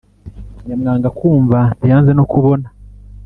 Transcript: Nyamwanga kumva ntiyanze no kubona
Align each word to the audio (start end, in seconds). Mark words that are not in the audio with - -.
Nyamwanga 0.65 1.09
kumva 1.19 1.59
ntiyanze 1.77 2.11
no 2.15 2.25
kubona 2.31 2.67